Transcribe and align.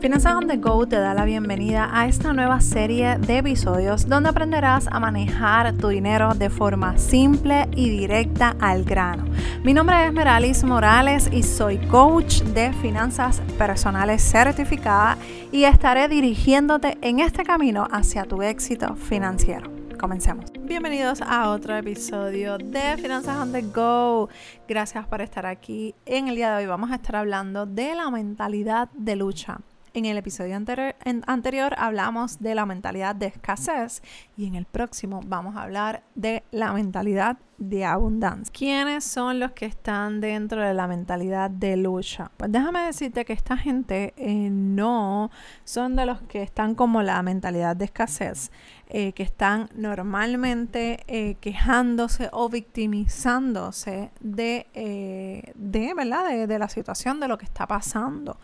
Finanzas 0.00 0.34
on 0.34 0.46
the 0.46 0.56
Go 0.56 0.86
te 0.86 0.96
da 0.96 1.12
la 1.12 1.26
bienvenida 1.26 1.90
a 1.92 2.08
esta 2.08 2.32
nueva 2.32 2.62
serie 2.62 3.18
de 3.18 3.36
episodios 3.36 4.08
donde 4.08 4.30
aprenderás 4.30 4.88
a 4.90 4.98
manejar 4.98 5.74
tu 5.74 5.88
dinero 5.88 6.32
de 6.32 6.48
forma 6.48 6.96
simple 6.96 7.68
y 7.76 7.90
directa 7.90 8.56
al 8.60 8.84
grano. 8.84 9.26
Mi 9.62 9.74
nombre 9.74 10.06
es 10.06 10.12
Meralis 10.14 10.64
Morales 10.64 11.28
y 11.30 11.42
soy 11.42 11.76
coach 11.88 12.40
de 12.40 12.72
finanzas 12.72 13.42
personales 13.58 14.22
certificada 14.22 15.18
y 15.52 15.64
estaré 15.64 16.08
dirigiéndote 16.08 16.96
en 17.02 17.20
este 17.20 17.42
camino 17.42 17.86
hacia 17.92 18.24
tu 18.24 18.40
éxito 18.40 18.96
financiero. 18.96 19.70
Comencemos. 19.98 20.46
Bienvenidos 20.60 21.20
a 21.20 21.50
otro 21.50 21.76
episodio 21.76 22.56
de 22.56 22.96
Finanzas 22.96 23.36
on 23.36 23.52
the 23.52 23.60
Go. 23.60 24.30
Gracias 24.66 25.06
por 25.06 25.20
estar 25.20 25.44
aquí. 25.44 25.94
En 26.06 26.28
el 26.28 26.36
día 26.36 26.52
de 26.52 26.62
hoy 26.62 26.66
vamos 26.66 26.90
a 26.90 26.94
estar 26.94 27.16
hablando 27.16 27.66
de 27.66 27.94
la 27.94 28.10
mentalidad 28.10 28.88
de 28.94 29.16
lucha. 29.16 29.60
En 29.92 30.04
el 30.04 30.16
episodio 30.16 30.56
anterior, 30.56 31.74
hablamos 31.76 32.38
de 32.38 32.54
la 32.54 32.64
mentalidad 32.64 33.16
de 33.16 33.26
escasez 33.26 34.02
y 34.36 34.46
en 34.46 34.54
el 34.54 34.64
próximo 34.64 35.20
vamos 35.26 35.56
a 35.56 35.62
hablar 35.62 36.04
de 36.14 36.44
la 36.52 36.72
mentalidad 36.72 37.38
de 37.60 37.84
abundancia. 37.84 38.50
¿Quiénes 38.52 39.04
son 39.04 39.38
los 39.38 39.52
que 39.52 39.66
están 39.66 40.20
dentro 40.20 40.62
de 40.62 40.74
la 40.74 40.88
mentalidad 40.88 41.50
de 41.50 41.76
lucha? 41.76 42.32
Pues 42.38 42.50
déjame 42.50 42.80
decirte 42.80 43.24
que 43.24 43.34
esta 43.34 43.56
gente 43.56 44.14
eh, 44.16 44.48
no 44.50 45.30
son 45.64 45.94
de 45.94 46.06
los 46.06 46.22
que 46.22 46.42
están 46.42 46.74
como 46.74 47.02
la 47.02 47.22
mentalidad 47.22 47.76
de 47.76 47.84
escasez, 47.84 48.50
eh, 48.88 49.12
que 49.12 49.22
están 49.22 49.68
normalmente 49.74 51.04
eh, 51.06 51.36
quejándose 51.40 52.30
o 52.32 52.48
victimizándose 52.48 54.10
de, 54.20 55.52
de, 55.54 55.94
¿verdad? 55.94 56.48
de 56.48 56.58
la 56.58 56.68
situación, 56.68 57.20
de 57.20 57.28
lo 57.28 57.36
que 57.36 57.44
está 57.44 57.66
pasando. 57.66 58.38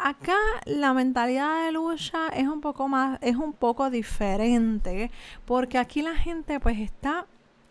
Acá 0.00 0.36
la 0.64 0.94
mentalidad 0.94 1.66
de 1.66 1.72
lucha 1.72 2.28
es 2.28 2.46
un 2.46 2.60
poco 2.60 2.88
más, 2.88 3.18
es 3.20 3.36
un 3.36 3.52
poco 3.52 3.90
diferente, 3.90 5.10
porque 5.44 5.76
aquí 5.76 6.02
la 6.02 6.14
gente 6.14 6.60
pues 6.60 6.78
está 6.78 7.26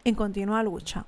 en 0.07 0.15
continua 0.15 0.63
lucha. 0.63 1.05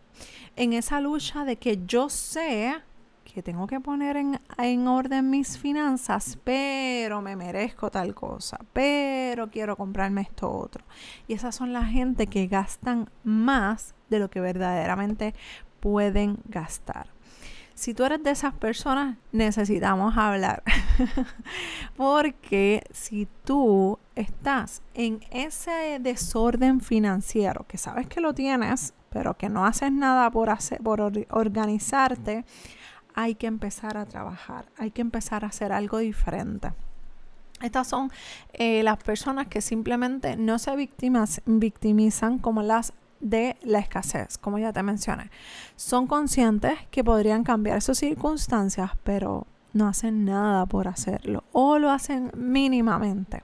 En 0.55 0.73
esa 0.73 0.99
lucha 0.99 1.45
de 1.45 1.55
que 1.55 1.79
yo 1.85 2.09
sé 2.09 2.75
que 3.23 3.41
tengo 3.43 3.67
que 3.67 3.79
poner 3.79 4.17
en, 4.17 4.41
en, 4.57 4.87
orden 4.87 5.29
mis 5.29 5.57
finanzas, 5.57 6.37
pero 6.43 7.21
me 7.21 7.35
merezco 7.35 7.91
tal 7.91 8.13
cosa, 8.15 8.59
pero 8.73 9.49
quiero 9.49 9.77
comprarme 9.77 10.21
esto 10.21 10.51
otro. 10.51 10.83
Y 11.27 11.33
esas 11.33 11.55
son 11.55 11.71
la 11.71 11.85
gente 11.85 12.27
que 12.27 12.47
gastan 12.47 13.09
más 13.23 13.93
de 14.09 14.19
lo 14.19 14.29
que 14.29 14.41
verdaderamente 14.41 15.35
pueden 15.79 16.39
gastar 16.45 17.07
si 17.79 17.93
tú 17.93 18.03
eres 18.03 18.21
de 18.21 18.31
esas 18.31 18.53
personas, 18.53 19.15
necesitamos 19.31 20.17
hablar. 20.17 20.63
Porque 21.95 22.83
si 22.91 23.25
tú 23.45 23.97
estás 24.19 24.81
en 24.93 25.21
ese 25.31 25.99
desorden 25.99 26.81
financiero, 26.81 27.65
que 27.67 27.77
sabes 27.77 28.07
que 28.07 28.21
lo 28.21 28.33
tienes, 28.33 28.93
pero 29.09 29.35
que 29.35 29.49
no 29.49 29.65
haces 29.65 29.91
nada 29.91 30.29
por, 30.29 30.49
hacer, 30.49 30.81
por 30.81 31.01
organizarte, 31.01 32.45
hay 33.15 33.35
que 33.35 33.47
empezar 33.47 33.97
a 33.97 34.05
trabajar, 34.05 34.65
hay 34.77 34.91
que 34.91 35.01
empezar 35.01 35.43
a 35.43 35.47
hacer 35.47 35.71
algo 35.71 35.97
diferente. 35.97 36.71
Estas 37.61 37.87
son 37.87 38.11
eh, 38.53 38.83
las 38.83 38.97
personas 38.97 39.47
que 39.47 39.61
simplemente 39.61 40.37
no 40.37 40.59
se 40.59 40.75
victimizan 41.45 42.39
como 42.39 42.61
las 42.61 42.93
de 43.19 43.57
la 43.63 43.79
escasez, 43.79 44.37
como 44.37 44.59
ya 44.59 44.71
te 44.71 44.81
mencioné. 44.83 45.29
Son 45.75 46.07
conscientes 46.07 46.79
que 46.91 47.03
podrían 47.03 47.43
cambiar 47.43 47.81
sus 47.81 47.97
circunstancias, 47.97 48.91
pero 49.03 49.45
no 49.73 49.87
hacen 49.87 50.25
nada 50.25 50.65
por 50.65 50.87
hacerlo 50.87 51.43
o 51.51 51.77
lo 51.79 51.91
hacen 51.91 52.31
mínimamente. 52.35 53.43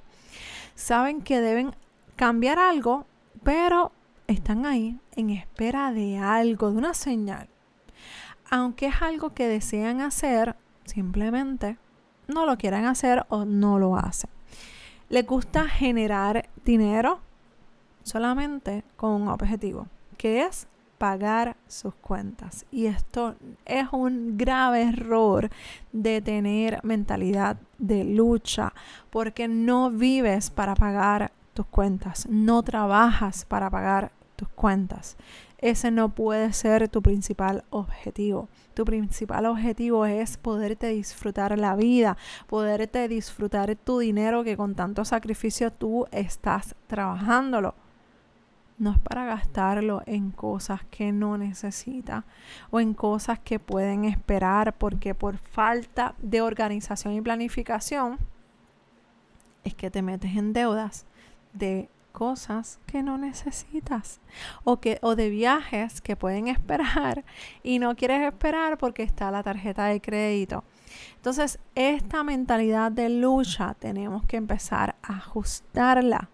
Saben 0.76 1.22
que 1.22 1.42
deben 1.42 1.74
cambiar 2.16 2.60
algo, 2.60 3.06
pero 3.44 3.92
están 4.28 4.66
ahí 4.66 5.00
en 5.16 5.30
espera 5.30 5.92
de 5.92 6.18
algo, 6.18 6.72
de 6.72 6.78
una 6.78 6.94
señal. 6.94 7.48
Aunque 8.50 8.88
es 8.88 9.02
algo 9.02 9.34
que 9.34 9.48
desean 9.48 10.02
hacer, 10.02 10.56
simplemente 10.84 11.78
no 12.28 12.46
lo 12.46 12.58
quieren 12.58 12.86
hacer 12.86 13.26
o 13.30 13.46
no 13.46 13.80
lo 13.80 13.96
hacen. 13.96 14.30
Les 15.10 15.26
gusta 15.26 15.68
generar 15.68 16.50
dinero, 16.64 17.22
solamente 18.04 18.84
con 18.96 19.22
un 19.22 19.28
objetivo, 19.30 19.88
que 20.18 20.44
es 20.44 20.68
pagar 20.98 21.58
sus 21.68 21.94
cuentas. 21.96 22.66
Y 22.72 22.86
esto 22.88 23.36
es 23.66 23.88
un 23.92 24.38
grave 24.38 24.84
error 24.84 25.50
de 25.92 26.22
tener 26.22 26.80
mentalidad 26.84 27.58
de 27.78 28.04
lucha, 28.04 28.74
porque 29.10 29.48
no 29.48 29.92
vives 29.92 30.50
para 30.50 30.76
pagar 30.76 31.32
tus 31.54 31.66
cuentas, 31.66 32.28
no 32.30 32.64
trabajas 32.64 33.46
para 33.46 33.70
pagar 33.70 34.12
tus 34.36 34.50
cuentas. 34.50 35.18
Ese 35.58 35.90
no 35.90 36.10
puede 36.10 36.52
ser 36.54 36.90
tu 36.90 37.02
principal 37.02 37.64
objetivo. 37.70 38.50
Tu 38.74 38.84
principal 38.84 39.46
objetivo 39.46 40.06
es 40.06 40.38
poderte 40.38 40.88
disfrutar 40.88 41.58
la 41.58 41.76
vida, 41.76 42.18
poderte 42.48 43.08
disfrutar 43.08 43.76
tu 43.78 44.00
dinero 44.00 44.44
que 44.44 44.58
con 44.58 44.76
tanto 44.76 45.06
sacrificio 45.06 45.72
tú 45.72 46.06
estás 46.12 46.76
trabajándolo 46.88 47.74
no 48.78 48.92
es 48.92 49.00
para 49.00 49.26
gastarlo 49.26 50.02
en 50.06 50.32
cosas 50.32 50.84
que 50.86 51.12
no 51.12 51.38
necesita 51.38 52.26
o 52.72 52.80
en 52.80 52.94
cosas 52.94 53.40
que 53.40 53.60
pueden 53.60 54.06
esperar 54.06 54.74
porque 54.78 55.16
por 55.16 55.38
falta 55.38 56.16
de 56.20 56.42
organización 56.42 57.14
y 57.14 57.22
planificación 57.22 58.20
es 59.64 59.74
que 59.74 59.90
te 59.90 60.02
metes 60.02 60.36
en 60.36 60.54
deudas 60.54 61.06
de 61.54 61.90
cosas 62.12 62.80
que 62.86 63.04
no 63.04 63.18
necesitas 63.18 64.22
o 64.64 64.80
que 64.80 65.00
o 65.02 65.16
de 65.16 65.30
viajes 65.30 66.02
que 66.02 66.16
pueden 66.16 66.48
esperar 66.48 67.26
y 67.64 67.80
no 67.80 67.96
quieres 67.96 68.22
esperar 68.22 68.78
porque 68.78 69.04
está 69.04 69.32
la 69.32 69.44
tarjeta 69.44 69.86
de 69.86 70.00
crédito. 70.00 70.64
Entonces, 71.18 71.60
esta 71.76 72.24
mentalidad 72.24 72.92
de 72.92 73.10
lucha 73.10 73.76
tenemos 73.80 74.24
que 74.26 74.38
empezar 74.38 74.96
a 75.02 75.18
ajustarla 75.18 76.30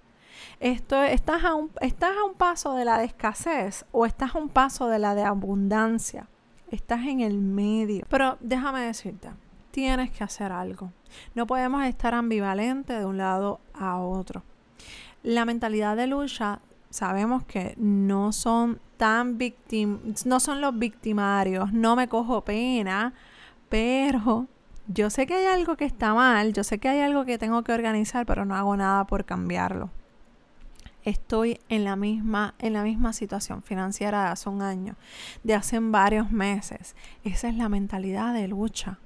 esto, 0.59 1.02
estás, 1.02 1.44
a 1.44 1.56
un, 1.56 1.72
estás 1.81 2.12
a 2.16 2.24
un 2.24 2.36
paso 2.36 2.75
de 2.75 2.86
la 2.86 2.97
de 2.97 3.06
escasez 3.06 3.86
o 3.92 4.06
estás 4.06 4.36
a 4.36 4.38
un 4.38 4.50
paso 4.50 4.88
de 4.88 5.00
la 5.00 5.16
de 5.16 5.24
abundancia. 5.24 6.28
Estás 6.69 7.02
en 7.06 7.19
el 7.19 7.38
medio. 7.38 8.06
Pero 8.09 8.38
déjame 8.40 8.81
decirte, 8.81 9.30
tienes 9.72 10.12
que 10.12 10.24
hacer 10.24 10.52
algo. 10.52 10.91
No 11.36 11.47
podemos 11.47 11.84
estar 11.86 12.14
ambivalentes 12.14 12.97
de 12.97 13.06
un 13.06 13.18
lado 13.18 13.59
a 13.74 13.97
otro. 13.97 14.44
La 15.24 15.46
mentalidad 15.46 15.97
de 15.97 16.08
lucha 16.08 16.59
sabemos 16.90 17.44
que 17.46 17.74
no 17.78 18.31
son 18.31 18.80
tan 18.97 19.40
victim 19.40 20.00
no 20.25 20.40
son 20.40 20.62
los 20.62 20.78
victimarios, 20.78 21.74
no 21.74 21.96
me 21.96 22.08
cojo 22.08 22.41
pena, 22.41 23.14
pero 23.68 24.46
yo 24.88 25.09
sé 25.09 25.25
que 25.25 25.34
hay 25.34 25.46
algo 25.46 25.75
que 25.75 25.86
está 25.86 26.14
mal, 26.14 26.53
yo 26.53 26.64
sé 26.64 26.78
que 26.78 26.90
hay 26.90 27.00
algo 27.00 27.25
que 27.25 27.40
tengo 27.40 27.64
que 27.64 27.72
organizar, 27.72 28.28
pero 28.28 28.46
no 28.46 28.56
hago 28.56 28.78
nada 28.78 29.06
por 29.08 29.25
cambiarlo 29.25 29.90
estoy 31.03 31.59
en 31.69 31.84
la 31.84 31.95
misma, 31.95 32.56
en 32.59 32.73
la 32.73 32.84
misma 32.84 33.13
situación 33.13 33.63
financiera 33.63 34.23
de 34.23 34.29
hace 34.29 34.50
un 34.50 34.62
año, 34.62 34.95
de 35.44 35.56
hace 35.56 35.79
varios 35.79 36.31
meses. 36.31 36.95
Esa 37.23 37.50
es 37.50 37.56
la 37.56 37.69
mentalidad 37.69 38.34
de 38.34 38.47
lucha. 38.47 39.00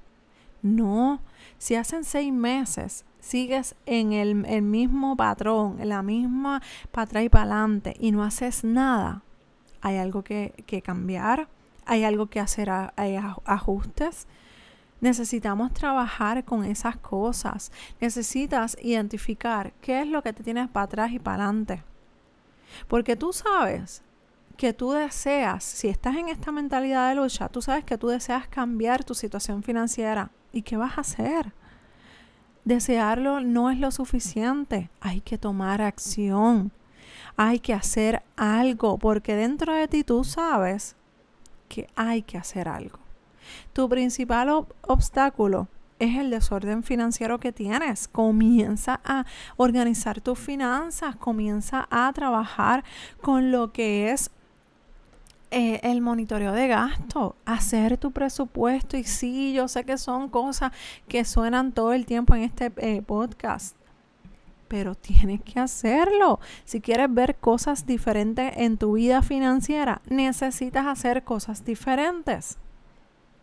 No, 0.62 1.20
si 1.58 1.74
hacen 1.74 2.04
seis 2.04 2.32
meses 2.32 3.04
sigues 3.20 3.74
en 3.86 4.12
el, 4.12 4.34
mismo 4.62 5.16
patrón, 5.16 5.80
en 5.80 5.88
la 5.88 6.02
misma 6.02 6.62
para 6.92 7.04
atrás 7.04 7.24
y 7.24 7.28
para 7.28 7.44
adelante 7.44 7.94
y 7.98 8.12
no 8.12 8.22
haces 8.22 8.64
nada, 8.64 9.22
hay 9.80 9.96
algo 9.96 10.22
que, 10.22 10.54
que 10.66 10.82
cambiar, 10.82 11.48
hay 11.86 12.04
algo 12.04 12.26
que 12.26 12.40
hacer, 12.40 12.70
hay 12.70 13.16
ajustes. 13.44 14.26
Necesitamos 15.06 15.72
trabajar 15.72 16.44
con 16.44 16.64
esas 16.64 16.96
cosas. 16.96 17.70
Necesitas 18.00 18.76
identificar 18.82 19.72
qué 19.80 20.00
es 20.00 20.08
lo 20.08 20.20
que 20.20 20.32
te 20.32 20.42
tienes 20.42 20.68
para 20.68 20.86
atrás 20.86 21.12
y 21.12 21.20
para 21.20 21.44
adelante. 21.44 21.84
Porque 22.88 23.14
tú 23.14 23.32
sabes 23.32 24.02
que 24.56 24.72
tú 24.72 24.90
deseas, 24.90 25.62
si 25.62 25.86
estás 25.86 26.16
en 26.16 26.28
esta 26.28 26.50
mentalidad 26.50 27.08
de 27.08 27.14
lucha, 27.14 27.48
tú 27.48 27.62
sabes 27.62 27.84
que 27.84 27.96
tú 27.96 28.08
deseas 28.08 28.48
cambiar 28.48 29.04
tu 29.04 29.14
situación 29.14 29.62
financiera. 29.62 30.32
¿Y 30.52 30.62
qué 30.62 30.76
vas 30.76 30.98
a 30.98 31.02
hacer? 31.02 31.52
Desearlo 32.64 33.38
no 33.38 33.70
es 33.70 33.78
lo 33.78 33.92
suficiente. 33.92 34.90
Hay 35.00 35.20
que 35.20 35.38
tomar 35.38 35.82
acción. 35.82 36.72
Hay 37.36 37.60
que 37.60 37.74
hacer 37.74 38.24
algo 38.34 38.98
porque 38.98 39.36
dentro 39.36 39.72
de 39.72 39.86
ti 39.86 40.02
tú 40.02 40.24
sabes 40.24 40.96
que 41.68 41.86
hay 41.94 42.22
que 42.22 42.38
hacer 42.38 42.68
algo. 42.68 43.05
Tu 43.72 43.88
principal 43.88 44.66
obstáculo 44.82 45.68
es 45.98 46.16
el 46.16 46.30
desorden 46.30 46.82
financiero 46.82 47.40
que 47.40 47.52
tienes. 47.52 48.08
Comienza 48.08 49.00
a 49.04 49.24
organizar 49.56 50.20
tus 50.20 50.38
finanzas, 50.38 51.16
comienza 51.16 51.86
a 51.90 52.12
trabajar 52.12 52.84
con 53.22 53.50
lo 53.50 53.72
que 53.72 54.10
es 54.10 54.30
eh, 55.50 55.80
el 55.84 56.00
monitoreo 56.00 56.52
de 56.52 56.68
gasto, 56.68 57.36
hacer 57.44 57.98
tu 57.98 58.12
presupuesto. 58.12 58.96
Y 58.96 59.04
sí, 59.04 59.52
yo 59.52 59.68
sé 59.68 59.84
que 59.84 59.96
son 59.96 60.28
cosas 60.28 60.72
que 61.08 61.24
suenan 61.24 61.72
todo 61.72 61.92
el 61.92 62.04
tiempo 62.04 62.34
en 62.34 62.42
este 62.42 62.72
eh, 62.76 63.02
podcast, 63.02 63.76
pero 64.68 64.94
tienes 64.94 65.40
que 65.42 65.60
hacerlo. 65.60 66.40
Si 66.64 66.80
quieres 66.80 67.12
ver 67.12 67.36
cosas 67.36 67.86
diferentes 67.86 68.52
en 68.56 68.76
tu 68.76 68.94
vida 68.94 69.22
financiera, 69.22 70.02
necesitas 70.08 70.86
hacer 70.86 71.22
cosas 71.22 71.64
diferentes. 71.64 72.58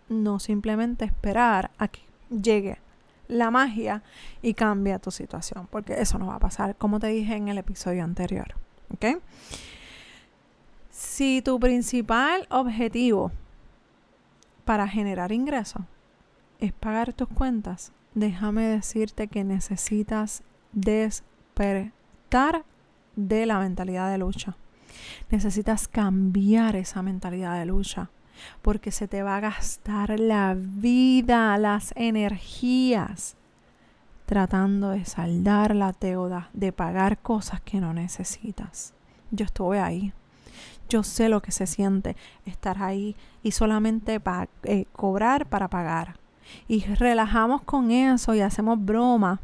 No 0.09 0.39
simplemente 0.39 1.05
esperar 1.05 1.71
a 1.77 1.87
que 1.87 2.01
llegue 2.29 2.79
la 3.27 3.51
magia 3.51 4.03
y 4.41 4.53
cambia 4.53 4.99
tu 4.99 5.11
situación, 5.11 5.67
porque 5.71 6.01
eso 6.01 6.17
no 6.17 6.27
va 6.27 6.35
a 6.35 6.39
pasar, 6.39 6.75
como 6.75 6.99
te 6.99 7.07
dije 7.07 7.35
en 7.35 7.47
el 7.47 7.57
episodio 7.57 8.03
anterior. 8.03 8.55
¿Ok? 8.93 9.21
Si 10.89 11.41
tu 11.41 11.59
principal 11.59 12.47
objetivo 12.49 13.31
para 14.65 14.87
generar 14.87 15.31
ingresos 15.31 15.83
es 16.59 16.71
pagar 16.71 17.13
tus 17.13 17.27
cuentas, 17.27 17.91
déjame 18.13 18.63
decirte 18.63 19.27
que 19.27 19.43
necesitas 19.43 20.43
despertar 20.71 22.63
de 23.15 23.45
la 23.45 23.59
mentalidad 23.59 24.11
de 24.11 24.17
lucha. 24.17 24.55
Necesitas 25.29 25.87
cambiar 25.87 26.75
esa 26.75 27.01
mentalidad 27.01 27.57
de 27.57 27.65
lucha 27.65 28.09
porque 28.61 28.91
se 28.91 29.07
te 29.07 29.23
va 29.23 29.37
a 29.37 29.41
gastar 29.41 30.19
la 30.19 30.55
vida, 30.57 31.57
las 31.57 31.93
energías 31.95 33.35
tratando 34.25 34.89
de 34.89 35.05
saldar 35.05 35.75
la 35.75 35.93
deuda, 35.99 36.49
de 36.53 36.71
pagar 36.71 37.19
cosas 37.19 37.61
que 37.61 37.79
no 37.79 37.93
necesitas. 37.93 38.93
Yo 39.31 39.45
estuve 39.45 39.79
ahí. 39.79 40.13
Yo 40.89 41.03
sé 41.03 41.29
lo 41.29 41.41
que 41.41 41.51
se 41.51 41.67
siente 41.67 42.15
estar 42.45 42.81
ahí 42.81 43.15
y 43.41 43.51
solamente 43.51 44.21
eh, 44.63 44.85
cobrar 44.93 45.45
para 45.47 45.67
pagar. 45.67 46.17
Y 46.67 46.81
relajamos 46.81 47.61
con 47.61 47.91
eso 47.91 48.33
y 48.33 48.41
hacemos 48.41 48.83
broma. 48.83 49.39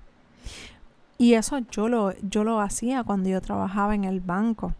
Y 1.17 1.33
eso 1.33 1.59
yo 1.71 1.89
lo, 1.89 2.13
yo 2.21 2.43
lo 2.43 2.61
hacía 2.61 3.03
cuando 3.03 3.29
yo 3.29 3.41
trabajaba 3.41 3.95
en 3.95 4.03
el 4.05 4.19
banco. 4.21 4.73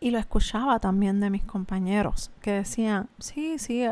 Y 0.00 0.10
lo 0.10 0.18
escuchaba 0.18 0.78
también 0.78 1.18
de 1.18 1.28
mis 1.28 1.42
compañeros 1.42 2.30
que 2.40 2.52
decían, 2.52 3.08
sí, 3.18 3.58
sí, 3.58 3.82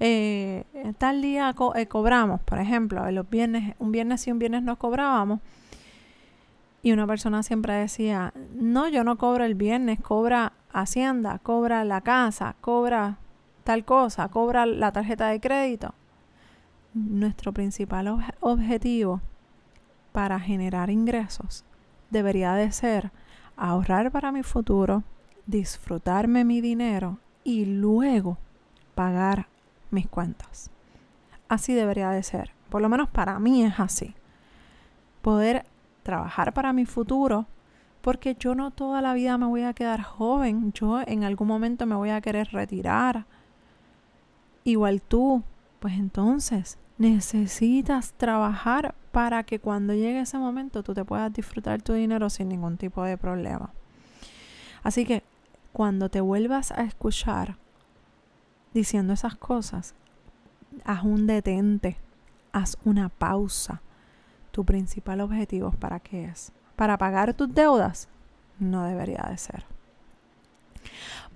eh, 0.00 0.64
tal 0.96 1.20
día 1.20 1.54
eh, 1.74 1.86
cobramos, 1.86 2.40
por 2.40 2.58
ejemplo, 2.58 3.10
los 3.10 3.28
viernes, 3.28 3.74
un 3.78 3.92
viernes 3.92 4.26
y 4.26 4.32
un 4.32 4.38
viernes 4.38 4.62
no 4.62 4.78
cobrábamos. 4.78 5.40
Y 6.82 6.92
una 6.92 7.06
persona 7.06 7.42
siempre 7.42 7.74
decía, 7.74 8.32
no, 8.54 8.88
yo 8.88 9.04
no 9.04 9.16
cobro 9.18 9.44
el 9.44 9.54
viernes, 9.54 10.00
cobra 10.00 10.52
Hacienda, 10.72 11.38
cobra 11.38 11.84
la 11.84 12.00
casa, 12.00 12.56
cobra 12.62 13.18
tal 13.62 13.84
cosa, 13.84 14.28
cobra 14.28 14.64
la 14.64 14.90
tarjeta 14.90 15.28
de 15.28 15.38
crédito. 15.38 15.94
Nuestro 16.94 17.52
principal 17.52 18.08
objetivo 18.40 19.20
para 20.12 20.40
generar 20.40 20.90
ingresos 20.90 21.64
debería 22.10 22.54
de 22.54 22.72
ser 22.72 23.10
ahorrar 23.56 24.10
para 24.10 24.32
mi 24.32 24.42
futuro, 24.42 25.02
disfrutarme 25.46 26.44
mi 26.44 26.60
dinero 26.60 27.18
y 27.44 27.64
luego 27.64 28.38
pagar 28.94 29.48
mis 29.90 30.06
cuentas. 30.06 30.70
Así 31.48 31.74
debería 31.74 32.10
de 32.10 32.22
ser. 32.22 32.52
Por 32.70 32.80
lo 32.82 32.88
menos 32.88 33.08
para 33.08 33.38
mí 33.38 33.64
es 33.64 33.78
así. 33.78 34.14
Poder 35.20 35.66
trabajar 36.02 36.52
para 36.52 36.72
mi 36.72 36.86
futuro 36.86 37.46
porque 38.00 38.36
yo 38.38 38.54
no 38.54 38.70
toda 38.70 39.00
la 39.00 39.14
vida 39.14 39.38
me 39.38 39.46
voy 39.46 39.62
a 39.62 39.74
quedar 39.74 40.02
joven. 40.02 40.72
Yo 40.72 41.00
en 41.06 41.24
algún 41.24 41.48
momento 41.48 41.86
me 41.86 41.94
voy 41.94 42.10
a 42.10 42.20
querer 42.20 42.48
retirar. 42.52 43.26
Igual 44.64 45.02
tú. 45.02 45.42
Pues 45.78 45.94
entonces 45.94 46.78
necesitas 46.98 48.12
trabajar 48.12 48.94
para 49.10 49.42
que 49.42 49.58
cuando 49.58 49.94
llegue 49.94 50.20
ese 50.20 50.38
momento 50.38 50.82
tú 50.82 50.94
te 50.94 51.04
puedas 51.04 51.32
disfrutar 51.32 51.82
tu 51.82 51.92
dinero 51.92 52.30
sin 52.30 52.48
ningún 52.48 52.76
tipo 52.76 53.02
de 53.02 53.18
problema. 53.18 53.70
Así 54.82 55.04
que 55.04 55.22
cuando 55.72 56.08
te 56.08 56.20
vuelvas 56.20 56.70
a 56.72 56.82
escuchar 56.82 57.56
diciendo 58.74 59.12
esas 59.12 59.36
cosas, 59.36 59.94
haz 60.84 61.04
un 61.04 61.26
detente, 61.26 61.98
haz 62.52 62.76
una 62.84 63.08
pausa. 63.08 63.82
Tu 64.50 64.64
principal 64.64 65.20
objetivo 65.20 65.70
para 65.72 66.00
qué 66.00 66.26
es? 66.26 66.52
Para 66.76 66.98
pagar 66.98 67.34
tus 67.34 67.52
deudas? 67.54 68.08
No 68.58 68.84
debería 68.84 69.26
de 69.30 69.38
ser. 69.38 69.64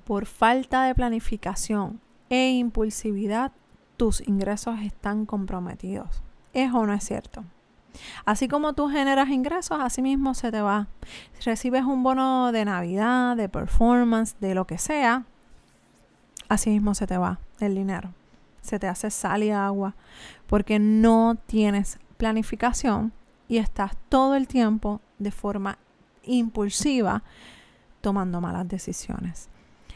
Por 0.04 0.26
falta 0.26 0.84
de 0.84 0.94
planificación 0.94 2.00
e 2.28 2.50
impulsividad, 2.50 3.52
tus 3.96 4.26
ingresos 4.26 4.80
están 4.80 5.24
comprometidos. 5.24 6.22
¿Es 6.52 6.72
o 6.72 6.86
no 6.86 6.92
es 6.92 7.04
cierto? 7.04 7.44
Así 8.24 8.48
como 8.48 8.72
tú 8.72 8.88
generas 8.88 9.28
ingresos, 9.28 9.78
así 9.80 10.02
mismo 10.02 10.34
se 10.34 10.50
te 10.50 10.60
va. 10.60 10.88
recibes 11.44 11.84
un 11.84 12.02
bono 12.02 12.52
de 12.52 12.64
Navidad, 12.64 13.36
de 13.36 13.48
performance, 13.48 14.36
de 14.40 14.54
lo 14.54 14.66
que 14.66 14.78
sea, 14.78 15.24
así 16.48 16.70
mismo 16.70 16.94
se 16.94 17.06
te 17.06 17.18
va 17.18 17.38
el 17.60 17.74
dinero. 17.74 18.12
Se 18.60 18.78
te 18.78 18.88
hace 18.88 19.10
sal 19.10 19.42
y 19.42 19.50
agua 19.50 19.94
porque 20.46 20.78
no 20.78 21.36
tienes 21.46 21.98
planificación 22.16 23.12
y 23.48 23.58
estás 23.58 23.92
todo 24.08 24.34
el 24.34 24.48
tiempo 24.48 25.00
de 25.18 25.30
forma 25.30 25.78
impulsiva 26.24 27.22
tomando 28.00 28.40
malas 28.40 28.68
decisiones. 28.68 29.48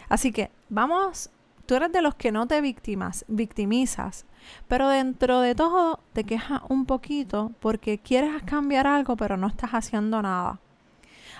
Así 0.08 0.32
que 0.32 0.50
vamos, 0.68 1.30
tú 1.70 1.76
eres 1.76 1.92
de 1.92 2.02
los 2.02 2.16
que 2.16 2.32
no 2.32 2.48
te 2.48 2.60
victimas, 2.60 3.24
victimizas 3.28 4.26
pero 4.66 4.88
dentro 4.88 5.40
de 5.40 5.54
todo 5.54 6.00
te 6.12 6.24
quejas 6.24 6.62
un 6.68 6.84
poquito 6.84 7.52
porque 7.60 8.00
quieres 8.00 8.42
cambiar 8.42 8.88
algo 8.88 9.14
pero 9.14 9.36
no 9.36 9.46
estás 9.46 9.70
haciendo 9.70 10.20
nada. 10.20 10.58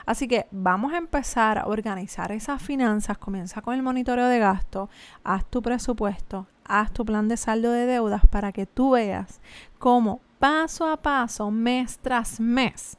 Así 0.07 0.29
que 0.29 0.47
vamos 0.53 0.93
a 0.93 0.99
empezar 0.99 1.59
a 1.59 1.67
organizar 1.67 2.31
esas 2.31 2.63
finanzas. 2.63 3.19
Comienza 3.19 3.61
con 3.61 3.75
el 3.75 3.83
monitoreo 3.83 4.29
de 4.29 4.39
gasto, 4.39 4.89
haz 5.25 5.45
tu 5.47 5.63
presupuesto, 5.63 6.47
haz 6.65 6.93
tu 6.93 7.05
plan 7.05 7.27
de 7.27 7.37
saldo 7.37 7.73
de 7.73 7.87
deudas 7.87 8.23
para 8.25 8.53
que 8.53 8.67
tú 8.67 8.93
veas 8.93 9.41
cómo 9.81 10.21
paso 10.39 10.87
a 10.87 10.99
paso, 10.99 11.51
mes 11.51 11.99
tras 11.99 12.39
mes, 12.39 12.99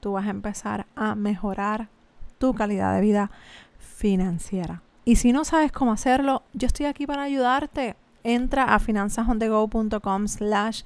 tú 0.00 0.12
vas 0.12 0.26
a 0.26 0.30
empezar 0.30 0.86
a 0.96 1.16
mejorar 1.16 1.90
tu 2.38 2.54
calidad 2.54 2.94
de 2.94 3.02
vida 3.02 3.30
financiera. 3.78 4.80
Y 5.04 5.16
si 5.16 5.32
no 5.32 5.44
sabes 5.44 5.72
cómo 5.72 5.92
hacerlo, 5.92 6.42
yo 6.52 6.66
estoy 6.66 6.86
aquí 6.86 7.06
para 7.06 7.22
ayudarte 7.22 7.96
entra 8.24 8.74
a 8.74 8.78
finanzasondego.com 8.78 10.28
slash 10.28 10.82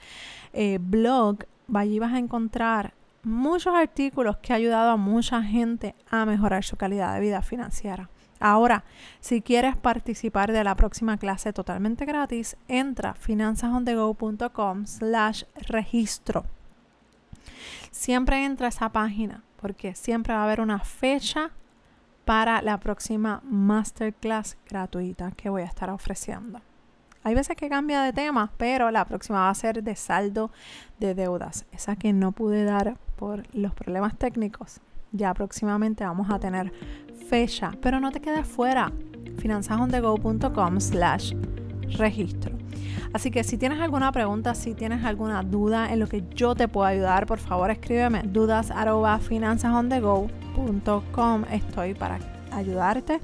eh, 0.53 0.79
blog. 0.81 1.45
Allí 1.73 1.99
vas 1.99 2.13
a 2.13 2.19
encontrar 2.19 2.95
muchos 3.23 3.75
artículos 3.75 4.37
que 4.39 4.53
han 4.53 4.59
ayudado 4.59 4.91
a 4.91 4.97
mucha 4.97 5.43
gente 5.43 5.95
a 6.11 6.25
mejorar 6.27 6.65
su 6.65 6.77
calidad 6.77 7.15
de 7.15 7.21
vida 7.21 7.43
financiera. 7.43 8.09
Ahora, 8.39 8.85
si 9.21 9.41
quieres 9.41 9.77
participar 9.77 10.53
de 10.53 10.63
la 10.63 10.75
próxima 10.75 11.17
clase 11.17 11.53
totalmente 11.53 12.05
gratis, 12.05 12.57
entra 12.69 13.11
a 13.11 13.15
finanzasondego.com 13.15 14.87
slash 14.87 15.45
registro. 15.69 16.45
Siempre 17.91 18.45
entra 18.45 18.67
a 18.67 18.69
esa 18.69 18.91
página 18.91 19.43
porque 19.61 19.95
siempre 19.95 20.35
va 20.35 20.41
a 20.41 20.45
haber 20.45 20.61
una 20.61 20.81
fecha 20.81 21.51
para 22.27 22.61
la 22.61 22.79
próxima 22.79 23.41
masterclass 23.45 24.59
gratuita 24.69 25.31
que 25.31 25.49
voy 25.49 25.63
a 25.63 25.67
estar 25.67 25.89
ofreciendo. 25.91 26.61
Hay 27.23 27.35
veces 27.35 27.57
que 27.57 27.69
cambia 27.69 28.03
de 28.03 28.13
tema, 28.13 28.53
pero 28.57 28.91
la 28.91 29.05
próxima 29.05 29.39
va 29.39 29.51
a 29.51 29.55
ser 29.55 29.83
de 29.83 29.95
saldo 29.95 30.51
de 30.99 31.15
deudas. 31.15 31.65
Esa 31.73 31.95
que 31.95 32.13
no 32.13 32.33
pude 32.33 32.65
dar 32.65 32.97
por 33.15 33.43
los 33.55 33.73
problemas 33.75 34.19
técnicos. 34.19 34.81
Ya 35.13 35.33
próximamente 35.35 36.05
vamos 36.05 36.29
a 36.29 36.41
tener 36.41 36.73
fecha, 37.29 37.71
pero 37.81 38.01
no 38.01 38.11
te 38.11 38.21
quedes 38.21 38.47
fuera. 38.47 38.93
finanzasondego.com 39.39 40.81
slash 40.81 41.33
registro. 41.97 42.57
Así 43.13 43.31
que 43.31 43.45
si 43.45 43.57
tienes 43.57 43.81
alguna 43.81 44.11
pregunta, 44.11 44.55
si 44.57 44.75
tienes 44.75 45.05
alguna 45.05 45.43
duda 45.43 45.93
en 45.93 46.01
lo 46.01 46.09
que 46.09 46.25
yo 46.35 46.57
te 46.57 46.67
puedo 46.67 46.87
ayudar, 46.87 47.27
por 47.27 47.39
favor 47.39 47.71
escríbeme 47.71 48.23
dudas 48.25 48.73
arroba 48.73 49.19
finanzasondego.com. 49.21 50.46
Estoy 51.51 51.95
para 51.95 52.19
ayudarte, 52.51 53.21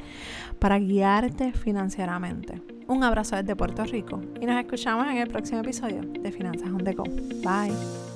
para 0.59 0.79
guiarte 0.79 1.53
financieramente. 1.53 2.61
Un 2.89 3.05
abrazo 3.05 3.37
desde 3.37 3.57
Puerto 3.57 3.85
Rico 3.85 4.21
y 4.41 4.47
nos 4.47 4.59
escuchamos 4.61 5.07
en 5.07 5.17
el 5.17 5.29
próximo 5.29 5.61
episodio 5.61 6.03
de 6.03 6.33
Finanzas 6.33 6.69
on 6.69 6.85
the 6.85 6.93
Go. 6.93 7.05
Bye. 7.43 8.12